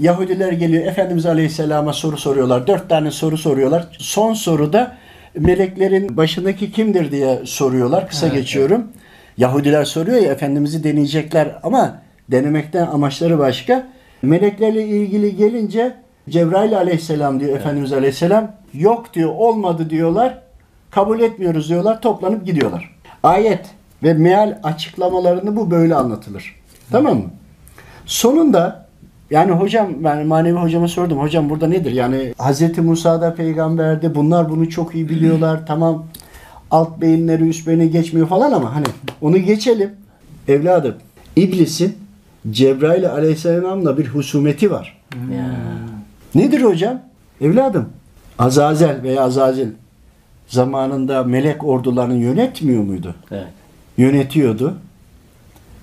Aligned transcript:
Yahudiler 0.00 0.52
geliyor 0.52 0.86
Efendimiz 0.86 1.26
Aleyhisselam'a 1.26 1.92
soru 1.92 2.16
soruyorlar. 2.16 2.66
Dört 2.66 2.88
tane 2.88 3.10
soru 3.10 3.38
soruyorlar. 3.38 3.86
Son 3.98 4.34
soruda 4.34 4.96
meleklerin 5.38 6.16
başındaki 6.16 6.72
kimdir 6.72 7.12
diye 7.12 7.40
soruyorlar. 7.44 8.08
Kısa 8.08 8.28
geçiyorum. 8.28 8.86
Yahudiler 9.36 9.84
soruyor 9.84 10.16
ya 10.18 10.32
Efendimiz'i 10.32 10.84
deneyecekler 10.84 11.58
ama 11.62 12.02
denemekten 12.30 12.86
amaçları 12.86 13.38
başka. 13.38 13.88
Meleklerle 14.22 14.84
ilgili 14.86 15.36
gelince 15.36 15.94
Cebrail 16.28 16.76
Aleyhisselam 16.76 17.40
diyor 17.40 17.56
Efendimiz 17.56 17.92
Aleyhisselam. 17.92 18.52
Yok 18.74 19.14
diyor 19.14 19.30
olmadı 19.36 19.90
diyorlar. 19.90 20.38
Kabul 20.90 21.20
etmiyoruz 21.20 21.68
diyorlar. 21.68 22.00
Toplanıp 22.00 22.46
gidiyorlar. 22.46 22.96
Ayet 23.22 23.66
ve 24.02 24.14
meal 24.14 24.58
açıklamalarını 24.62 25.56
bu 25.56 25.70
böyle 25.70 25.94
anlatılır. 25.94 26.54
Tamam 26.92 27.16
mı? 27.16 27.30
Sonunda 28.06 28.89
yani 29.30 29.52
hocam 29.52 29.88
ben 30.04 30.26
manevi 30.26 30.56
hocama 30.56 30.88
sordum. 30.88 31.18
Hocam 31.18 31.50
burada 31.50 31.66
nedir? 31.68 31.92
Yani 31.92 32.34
Hz. 32.38 32.78
Musa 32.78 33.20
da 33.20 33.34
peygamberdi. 33.34 34.14
Bunlar 34.14 34.48
bunu 34.50 34.68
çok 34.70 34.94
iyi 34.94 35.08
biliyorlar. 35.08 35.66
Tamam 35.66 36.06
alt 36.70 37.00
beyinleri 37.00 37.48
üst 37.48 37.66
beyni 37.66 37.90
geçmiyor 37.90 38.28
falan 38.28 38.52
ama 38.52 38.74
hani 38.74 38.86
onu 39.20 39.38
geçelim. 39.38 39.90
Evladım 40.48 40.94
iblisin 41.36 41.96
Cebrail 42.50 43.10
aleyhisselamla 43.10 43.98
bir 43.98 44.06
husumeti 44.06 44.70
var. 44.70 45.00
Nedir 46.34 46.62
hocam? 46.62 47.00
Evladım 47.40 47.88
Azazel 48.38 49.02
veya 49.02 49.22
Azazil 49.22 49.68
zamanında 50.48 51.24
melek 51.24 51.64
ordularını 51.64 52.16
yönetmiyor 52.16 52.82
muydu? 52.82 53.14
Evet. 53.30 53.46
Yönetiyordu. 53.98 54.76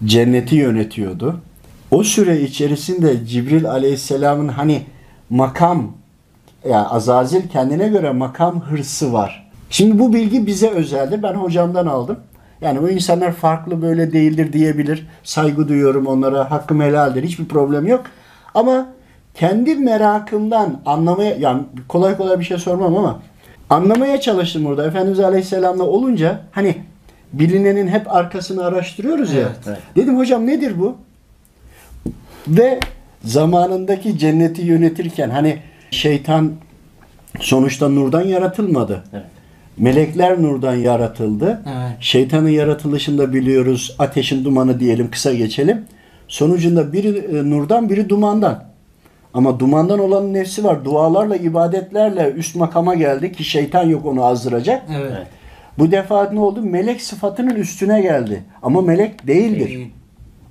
Cenneti 0.06 0.56
yönetiyordu. 0.56 1.42
O 1.92 2.04
süre 2.04 2.42
içerisinde 2.42 3.26
Cibril 3.26 3.70
aleyhisselamın 3.70 4.48
hani 4.48 4.82
makam 5.30 5.92
yani 6.70 6.88
Azazil 6.88 7.50
kendine 7.50 7.88
göre 7.88 8.12
makam 8.12 8.62
hırsı 8.62 9.14
var. 9.14 9.50
Şimdi 9.70 10.00
bu 10.00 10.14
bilgi 10.14 10.48
bize 10.48 10.70
özeldi. 10.70 11.20
Ben 11.24 11.34
hocamdan 11.34 11.88
aldım. 11.88 12.20
Yani 12.62 12.82
bu 12.82 12.90
insanlar 12.90 13.32
farklı 13.32 13.82
böyle 13.82 14.12
değildir 14.12 14.54
diyebilir. 14.54 15.08
Saygı 15.24 15.68
duyuyorum 15.68 16.08
onlara. 16.08 16.52
Hakkım 16.52 16.82
helaldir. 16.82 17.24
Hiçbir 17.24 17.46
problem 17.46 17.88
yok. 17.88 18.04
Ama 18.56 18.88
kendi 19.34 19.76
merakımdan 19.76 20.82
anlamaya 20.86 21.36
yani 21.36 21.62
kolay 21.88 22.18
kolay 22.18 22.40
bir 22.40 22.46
şey 22.46 22.58
sormam 22.58 22.98
ama 22.98 23.20
anlamaya 23.70 24.22
çalıştım 24.22 24.66
burada. 24.66 24.88
Efendimiz 24.88 25.20
Aleyhisselam'la 25.20 25.84
olunca 25.84 26.40
hani 26.52 26.76
bilinenin 27.34 27.88
hep 27.88 28.16
arkasını 28.16 28.66
araştırıyoruz 28.66 29.34
ya. 29.34 29.42
Evet, 29.42 29.58
evet. 29.68 29.78
Dedim 29.96 30.18
hocam 30.18 30.48
nedir 30.48 30.80
bu? 30.80 30.96
Ve 32.48 32.80
zamanındaki 33.24 34.18
cenneti 34.18 34.62
yönetirken 34.62 35.30
hani 35.30 35.58
şeytan 35.92 36.52
sonuçta 37.40 37.90
nurdan 37.90 38.22
yaratılmadı. 38.22 39.04
Evet. 39.14 39.26
Melekler 39.78 40.42
nurdan 40.42 40.76
yaratıldı. 40.76 41.62
Evet. 41.66 41.98
Şeytanın 42.00 42.50
yaratılışında 42.50 43.34
biliyoruz 43.34 43.96
ateşin 44.00 44.46
dumanı 44.46 44.80
diyelim 44.80 45.12
kısa 45.12 45.34
geçelim. 45.34 45.86
Sonucunda 46.28 46.94
biri 46.94 47.18
e, 47.18 47.50
nurdan 47.50 47.90
biri 47.90 48.10
dumandan. 48.10 48.64
Ama 49.34 49.60
dumandan 49.60 50.00
olanın 50.00 50.34
nefsi 50.34 50.64
var. 50.64 50.86
Dualarla, 50.86 51.36
ibadetlerle 51.36 52.32
üst 52.32 52.56
makama 52.56 52.96
geldi 52.96 53.32
ki 53.32 53.44
şeytan 53.44 53.84
yok 53.84 54.06
onu 54.06 54.26
azdıracak. 54.26 54.84
Evet. 54.98 55.12
Evet. 55.18 55.28
Bu 55.80 55.92
defa 55.92 56.30
ne 56.32 56.40
oldu? 56.40 56.62
Melek 56.62 57.02
sıfatının 57.02 57.56
üstüne 57.56 58.02
geldi. 58.02 58.44
Ama 58.64 58.82
melek 58.82 59.28
değildir. 59.28 59.68
Değil. 59.68 59.92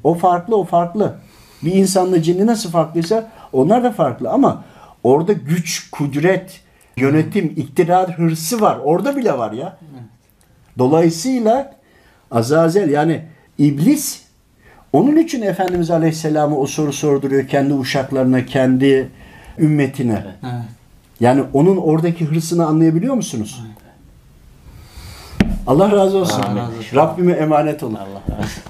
O 0.05 0.15
farklı, 0.15 0.57
o 0.57 0.65
farklı. 0.65 1.15
Bir 1.63 1.73
insanla 1.75 2.23
cinni 2.23 2.47
nasıl 2.47 2.71
farklıysa 2.71 3.31
onlar 3.53 3.85
da 3.85 3.93
farklı 3.93 4.31
ama 4.31 4.65
orada 5.05 5.33
güç, 5.33 5.91
kudret, 5.91 6.61
yönetim, 6.97 7.55
iktidar 7.57 8.19
hırsı 8.19 8.61
var. 8.61 8.79
Orada 8.85 9.17
bile 9.17 9.39
var 9.39 9.53
ya. 9.53 9.79
Dolayısıyla 10.79 11.77
Azazel 12.31 12.91
yani 12.91 13.23
iblis 13.59 14.23
onun 14.93 15.17
için 15.17 15.43
Efendimiz 15.43 15.91
Aleyhisselam'a 15.91 16.57
o 16.57 16.67
soru 16.67 16.93
sorduruyor 16.93 17.49
kendi 17.49 17.75
uşaklarına, 17.75 18.47
kendi 18.47 19.11
ümmetine. 19.59 20.25
Evet. 20.43 20.53
Yani 21.21 21.45
onun 21.53 21.77
oradaki 21.77 22.25
hırsını 22.25 22.67
anlayabiliyor 22.67 23.15
musunuz? 23.15 23.63
Allah 25.67 25.93
razı 25.93 26.19
olsun. 26.19 26.43
Allah 26.43 26.57
razı 26.57 26.79
olsun. 26.79 26.97
Rabbime 26.97 27.33
emanet 27.33 27.83
olun. 27.83 27.95
Allah 27.95 28.23
razı 28.31 28.43
olsun. 28.43 28.63